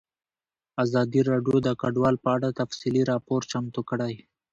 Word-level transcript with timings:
ازادي 0.83 1.21
راډیو 1.29 1.57
د 1.63 1.69
کډوال 1.81 2.15
په 2.23 2.29
اړه 2.35 2.57
تفصیلي 2.59 3.03
راپور 3.11 3.41
چمتو 3.51 3.81
کړی. 3.89 4.13